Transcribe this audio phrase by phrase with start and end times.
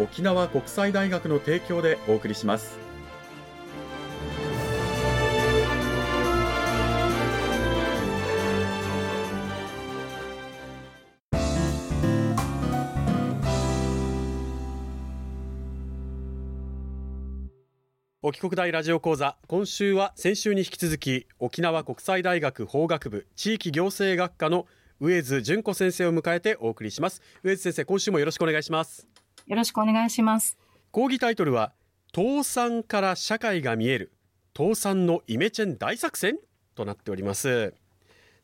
[0.00, 2.78] 沖縄国際大学の提供でお送りします。
[18.22, 24.66] 沖国大ラジオ講座今週は先週に引き続き沖縄国際大学法学部地域行政学科の
[25.00, 27.20] 上津純子先生を迎えてお送りします。
[27.42, 29.19] 上津先生今週もよろしくお願いします。
[29.50, 30.56] よろしくお願いします。
[30.92, 31.72] 講義タイトルは
[32.14, 34.12] 倒産から社会が見える
[34.56, 36.38] 倒産のイメチェン大作戦
[36.76, 37.74] となっております。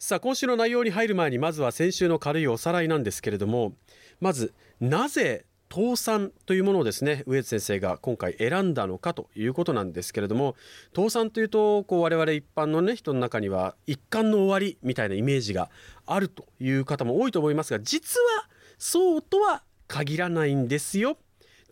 [0.01, 3.75] さあ今週の内容に入る前にまずは先週の軽いおさらいなんですけれども
[4.21, 10.57] まずなぜ倒産というものをですね上津先生が今回選んだのかということなんですけれども
[10.95, 15.71] 倒産というとこう我々一般のね人の中には一貫の終わりみたいなイメージが
[16.05, 21.19] あるという方も多いと思いますが実はそうとは限らないんですよ。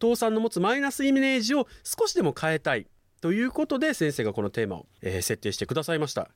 [0.00, 2.86] 倒産の持つマイナスイメージを少しでも変えたい
[3.20, 6.28] ということで先生がこのテーマを、えー、設定してくださいました。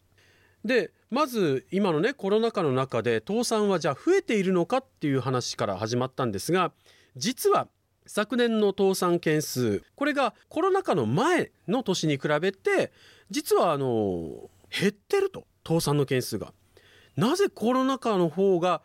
[0.64, 6.72] でまず今のねコロナ禍の中で倒産はじゃあ増えているのかっていう話から始まったんですが
[7.17, 7.68] 実は
[8.06, 12.90] 昨年の倒産件数これがコロナ禍の前の年に比べて
[13.30, 16.52] 実はあの減ってると倒産の件数が。
[17.17, 18.80] なぜコロナ禍の方が、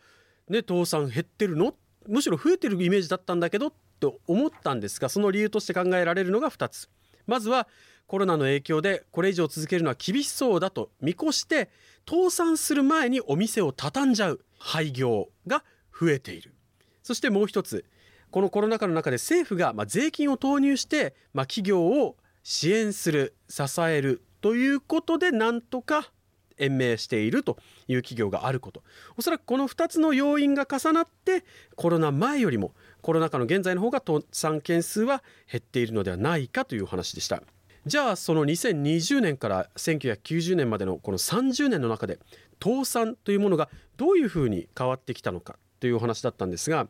[0.49, 1.75] ね、倒産減ってるの
[2.07, 6.89] むしろ増えてるイメージだったんだけどと思ったんですがその理由として考えられるのが2つ。
[7.25, 7.67] まずは
[8.07, 11.69] コロナの影響でこれ以上続けるのは厳しそうだと見越して
[12.07, 15.63] 倒産する前にお店を畳んじゃう廃業が
[15.97, 16.53] 増えている
[17.01, 17.85] そしてもう一つ
[18.29, 26.11] このコロナ禍の中で政府がま税金を投入して、ま企業を支援する支えるということでなんとか
[26.57, 28.83] 延命しているという企業があること。
[29.17, 31.43] おそらくこの2つの要因が重なって
[31.75, 37.43] コロナ前よりもコロナ禍の現在の方が倒産件数は減っているのではないかという話でした。
[37.85, 42.17] じゃあその2020年から1990年までのこの30年の中で
[42.63, 46.87] 倒産というものがどういうふうに変わってきたのかというお話だったんですが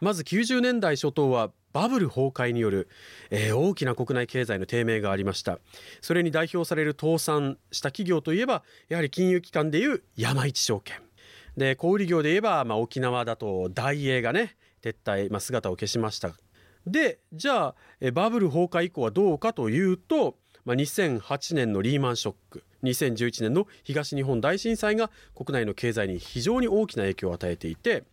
[0.00, 2.88] まず90年代初頭はバブル崩壊による、
[3.30, 5.58] えー、大きな国内経済の低迷がありました。
[6.00, 10.96] それに代表される倒産した企業といえばやはり金融機関でいう山一証券。
[11.56, 16.32] で小売業で言えば、まあ、沖縄だと大英がね撤退、まあ、姿を消しました。
[16.86, 17.74] でじゃあ
[18.12, 28.04] バブル崩壊以降はどうかというと、まあ、2008年のリーマンショック2011年の東日本大震災が国内の経済に非常に大きな影響を与えていて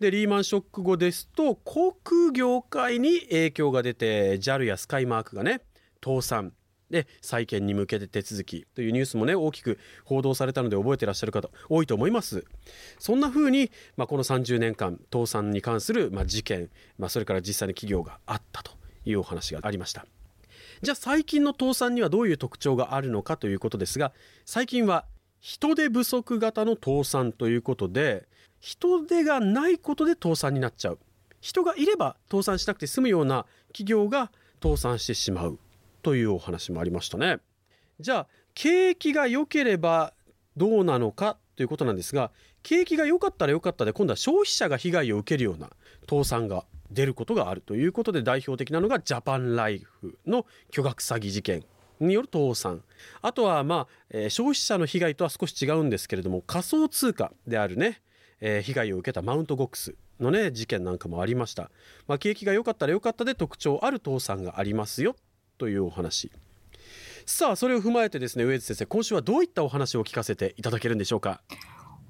[0.00, 5.62] でリーマンショック後ですと航空業界に影響が出て JAL やスカイマークがね
[6.04, 6.52] 倒産。
[6.90, 8.66] で再建に向けて手続き。
[8.74, 12.44] というニュースもね大きく報道されたので覚えてらっしゃる方多いと思います。
[12.98, 18.72] そんな風に、まあ、この30年間倒産に関する、まあ、事件、まあ、それから実際に企業があったと
[19.04, 20.06] いうお話がありました。
[20.82, 24.12] じゃあ最近の倒産にはどういう特徴があるのかということですが
[24.44, 25.06] 最近は
[25.40, 28.28] 人手不足型の倒産ということで
[28.64, 30.98] 人手がないことで倒産になっちゃう。
[31.42, 33.44] 人がいれば倒産しなくて済むような
[33.74, 34.32] 企業が
[34.62, 35.58] 倒産してしまう
[36.00, 37.40] というお話もありましたね。
[38.00, 40.14] じゃあ景気が良ければ
[40.56, 42.30] どうなのかということなんですが
[42.62, 45.68] 景気が良かったら良かったで今度は消費者が被害を受けるような
[46.08, 51.64] 倒産が出ることがあるということで代表的なのがジャパンライフの巨額詐欺事件
[52.00, 52.82] による倒産。
[53.20, 58.00] あとはまあ、え、消費者の被害とは少し違うんですけれども仮想通貨であるね。
[58.40, 61.70] えー、被害を受けたマウントゴックスのね事件なんかもありました、
[62.06, 65.16] まあ、景気が良かったら良かったで特徴ある倒産がありますよ
[65.58, 66.30] というお話。
[67.26, 71.40] さあそれを踏まえてですね上津先生今週はどういったお話を聞かせていただけるんでしょうか？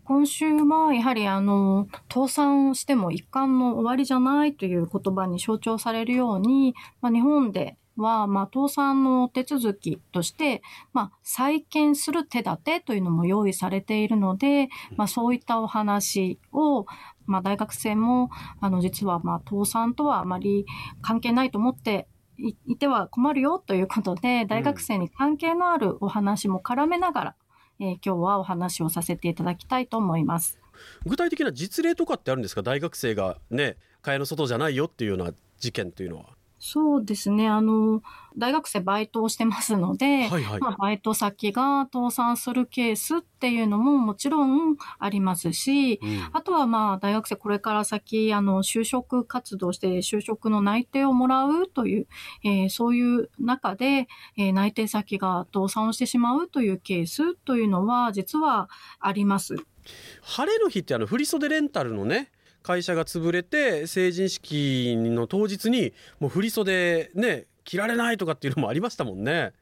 [0.03, 10.62] 今週はやはりあの倒産をしても一貫の終わりじゃないという言葉に象徴されるように、まあ、日本では、まあ、倒産の手続きとして、
[10.93, 16.87] まあ、再建する手立てというのも用意されているので、まあ、そういったお話を、
[17.26, 18.31] まあ、大学生も、
[18.61, 20.67] あの、実は、まあ、倒産とはあまり
[21.02, 27.37] 関係ないと思っていいては困るよということで、大学生に関係のあるお話も絡めながら、
[27.79, 30.61] えー今日はお話をさせていただきたいと思います。
[31.06, 32.62] 具体的な実例とかってあるんですか？
[32.62, 36.34] 大学生がね蚊帳の外じゃないよっていうような事件というのは。
[36.66, 37.46] そうですね。
[37.46, 38.02] あの、
[38.38, 52.06] 大学生バイトをしてますので、はいはいまあ、バイト先が倒産するケースっていうのももちろんありますし、うんあとはまあ大学生これから先あの就職活動して就職の内定をもらうという、
[52.44, 54.08] えーそういう中で、
[54.38, 58.70] えー内定先が倒産をしてしまうというケースというのは実は
[59.00, 59.55] あります。
[60.22, 62.31] 晴れの日ってあの振袖レンタルのね
[62.64, 69.52] 会社が潰れて成人式の当日にもう振袖ね着られないとかっていうのもありましたもんね。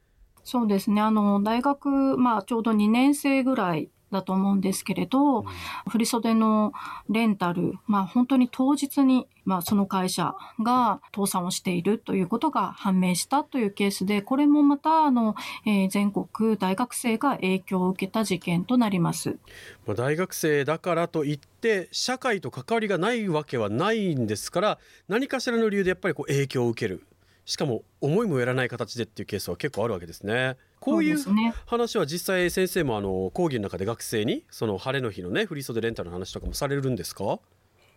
[0.43, 1.01] そうですね。
[1.01, 5.43] あの、大学、まあちょうど2年生ぐらいだと思うんですけれど、
[5.89, 6.71] 振袖の
[7.09, 19.37] レンタル、まあ本当に当日に、まあその会社が倒産をしているということが判明したというケースで、これもまた、あの、えー全国大学生が影響を受けた事件となります。
[19.85, 27.03] まあ大学生だからといって社会と関わりがないわけはないんですから何かしらの理由でやっぱりこう影響を受ける
[27.45, 30.55] しかも思いもよらない形でっていうケースは結構あるわけですね。
[30.83, 31.17] こういう。
[31.65, 37.39] 話は実際先生もあの講義の中で学生にその晴れの日のね振袖レンタルの話とかもされるんですか？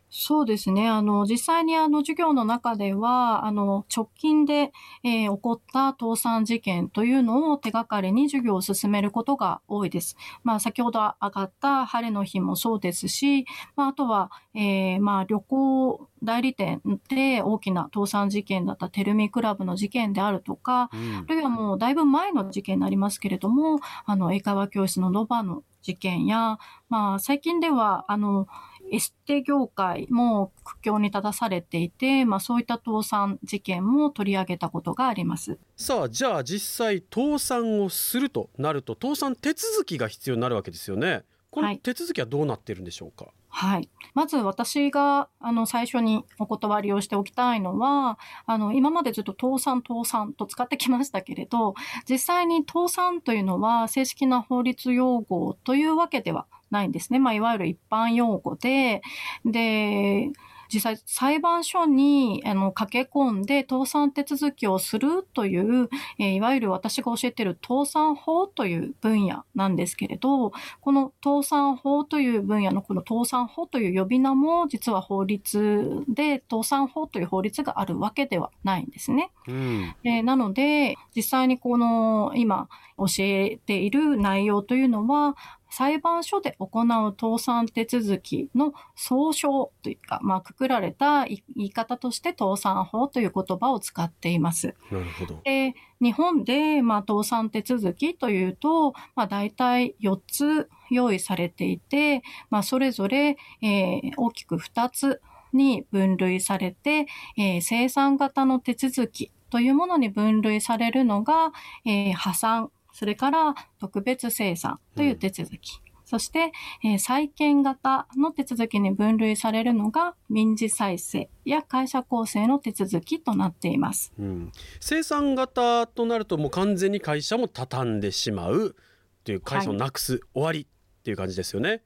[0.09, 0.89] そうですね。
[0.89, 4.73] あの、実際にあの、授業の中では、あの、直近で、
[5.03, 10.17] えー起こった倒産事件というのを手がかりに授業を進めることが多いです。
[10.45, 26.59] まあ、先ほど上がった晴れの日もそうですし、まあ、あとは、えーまあ、旅行代理店で大きな倒産事件だったテルミクラブの事件であるとか、うんあるいはもうだいぶ前の事件になりますけれども、あの、英会話教室のロバの事件や、
[26.89, 28.47] まあ、最近では、あの、
[28.93, 35.59] エステ業界も苦境に立たされていて、まあ、そういった倒産事件も取り上げたことがあります。
[35.77, 41.25] さあじゃあ実際倒産をするとなると倒産手続きが必要になるわけですよね。
[41.51, 43.25] このはい手続きはどうなっているんでしょうか？
[43.25, 43.35] はい。
[43.59, 51.75] はいまず私が、あの、最初にお断りをしておきたいのは、あの、今までずっと倒産、倒産と使ってきましたけれど、
[52.09, 57.19] 実際に倒産というのは正式な法律用語というわけではないんですね。
[57.19, 59.03] まあ、いわゆる一般用語で、
[59.45, 60.31] で、
[60.73, 79.31] 実際裁判所にあの駆け込んで倒産手続きをするという、えーいわゆる私が教えている倒産法という分野なんですけれど、この倒産法という分野のこの倒産法という呼び名も実は法律で倒産法という法律があるわけではないんですね。
[79.49, 82.69] うん、えーなので、実際にこの今
[82.99, 85.37] 教えている内容というのは、
[85.71, 94.75] 裁判所で行う倒産手続きの総称というか、まあ、くくられた言い方として倒産法という言葉を使っています。
[94.91, 95.41] なるほど。
[95.45, 105.21] で、日本で、まあ、倒産手続きというと、まあ、大体4つ用意されていて、まあ、それぞれ、えー大きく2つ
[105.53, 111.53] に分類されて、えー生産型の手続きというものに分類されるのが、
[111.85, 115.83] えー破産、それから特別生産という手続き。
[116.07, 124.15] そして、えー債権型の手続きに分類されるのが民事再生や会社構成の手続きとなっています。
[124.19, 128.75] うん、生産型となるともう完全に会社も畳んでしまう
[129.21, 130.67] っていう会社をなくす、終わりっ
[131.03, 131.83] ていう感じですよね。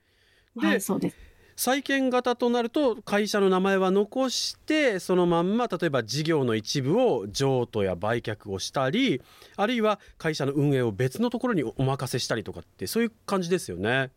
[0.54, 1.29] で、はい、そうです。
[1.60, 9.20] 債権型となると会社の名前は残してそのまんま例えば事業の一部を譲渡や売却をしたり
[9.58, 14.10] あるいは会社の運営を別のところにお任せしたりとかってそういう感じですよね。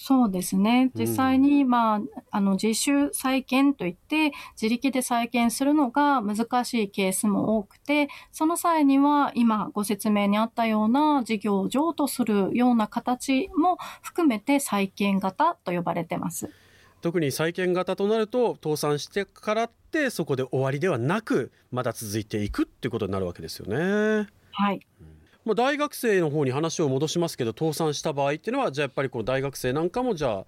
[0.00, 0.92] そうですね。
[0.94, 2.00] 実際に、まあ、
[2.30, 16.48] あの、自主再建といって、自力で再建するのが難しいケースも多くて、その際には、今ご説明にあったような事業を譲渡するような形も含めて再建型と呼ばれてます。
[17.00, 24.28] 特に債権型となると倒産してからってそこで終わりではなくまだ続いていくっていうことになるわけですよね。
[24.52, 24.80] はい。
[25.48, 30.46] まあ、大学生の方に話を戻しますけど倒産した場合っていうのはじゃあやっぱりこう大学生なんかもじゃあ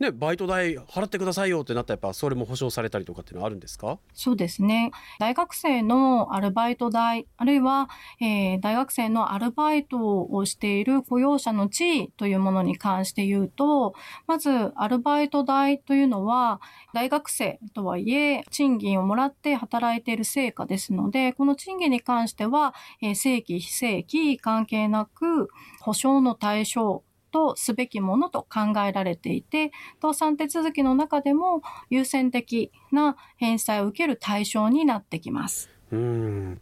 [0.00, 3.98] ね、バイト代払ってくださいよってなったらやっぱそれも保証されたりとかっていうのはあるんですか？
[4.14, 4.92] そうですね。
[5.18, 13.94] 大学生のアルバイト代、あるいは、えー、大学生のアルバイトをしている雇用者の地位というものに関して言うと、
[14.26, 16.62] まずアルバイト代というのは、
[16.94, 25.50] 大学生とはいえ、賃金をもらって働いている成果ですので、この賃金に関しては、えー、正規、非正規関係なく、
[25.82, 35.70] 保証の対象とすべきものと考えられていて、倒産手続きの中でも優先的な返済を受ける対象になってきます。
[35.92, 36.60] うん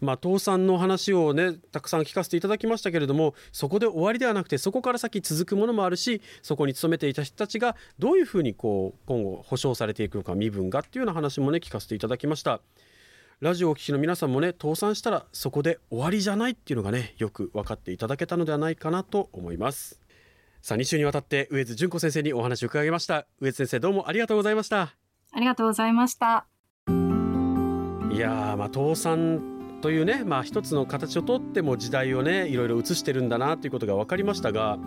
[0.00, 12.60] まあ、倒産の話をねたくさん聞かせていただきましたけれどもそこで終わりではなくてそこから先続くものもあるしそこに勤めていた人たちがどういうふうにこう今後保障されていくのか身分がっていうような話もね聞かせていただきました。
[13.40, 20.00] ラジオをお聞きの皆さんもね倒産したらそこで終わりじゃないっていうのがねよく分かっていただけたのではないかなと思います。
[20.60, 23.28] さあ2週にわたって上津純子先生にお話を伺いました。
[23.40, 24.96] 上津先生どうもありがとうございました。
[25.30, 26.46] ありがとうございました。
[26.88, 34.80] いやまあ倒産というねまあ一つの形をとっても時代をねいろいろ映してるんだなということが分かりましたが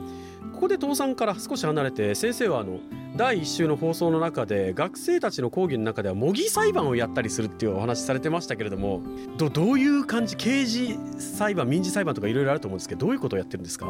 [0.53, 2.79] ここで倒産から少し離れて先生はあの
[3.15, 9.01] 第1週の放送の中で学生たちの講義の中では模擬裁判をやったりするっていうお話されてましたけれども
[9.37, 13.87] どどういう感じ刑事裁判民事裁判とかいろいろあると思うんですけどどういうことをやってるんですか？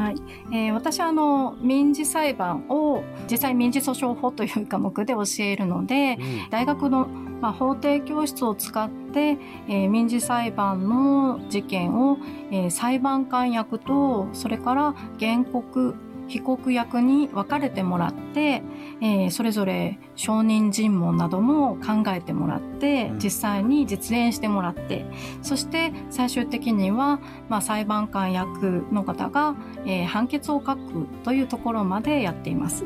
[0.00, 0.16] はい。
[0.50, 9.36] えー、私はあの民事裁判を実際民事訴訟法という科目で教えるので、うん、大学の、まあ、法廷教室を使って、
[9.68, 12.16] えー、民事裁判の事件を、
[12.50, 15.94] えー、裁判官役とそれから原告
[16.30, 18.62] 被告役に分かれてもらって、
[19.02, 25.04] えー、それぞれ証人尋問なども考えてもらって、実際に実演してもらって、
[25.42, 27.18] そして最終的には、
[27.48, 32.84] まあ、裁判官役の方が、えー、判決を書くというところまでやっています。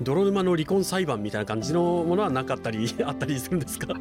[0.00, 3.94] 泥沼の離婚裁判みたいな感じのものはなかったりあったりするんですか？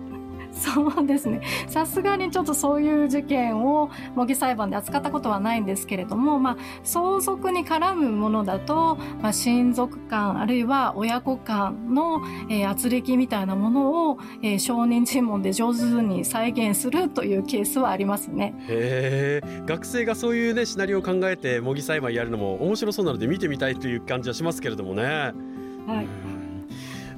[0.54, 1.42] そうですね。
[1.68, 18.54] さすがにちょっとそういう事件を模擬裁判で扱ったことはないんですけれども、まあ、相続に絡むものだと、まあ、親族間、あるいは親子間の、えー、圧力みたいなものを、えー、証人尋問で上手に再現するというケースはありますね。
[18.70, 25.04] へえ、学生がそういうね、シナリオを考えて模擬裁判やるのも面白そうなので見てみたいという感じはしますけれどもね。
[25.04, 26.23] はい。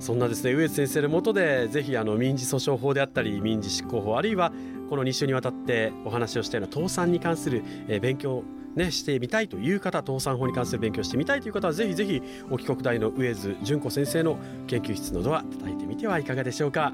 [0.05, 4.51] そんなですね上津先生のもとでぜひあの民事訴訟法であったり民事執行法あるいは
[4.87, 8.43] この2週にわたってお話をしたような倒産に関するえ勉強
[8.75, 12.21] ね、してみたいという方倒産法に関する勉強してみたいという方はぜひぜひ
[12.51, 16.93] 沖国大の上津純子先生の研究室のドア叩いてみてはいかがでしょうか。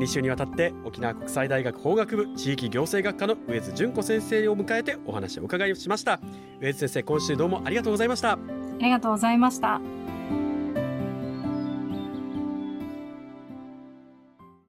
[0.00, 6.20] 2週にわたって沖縄国際大学法学部地域行政学科の上津純子先生を迎えてお話を伺いしました。
[6.60, 8.32] 上津先生今週どうもありがとうございました。
[8.32, 8.38] あ
[8.80, 9.80] りがとうございました。